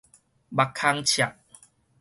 [0.49, 1.31] 目空赤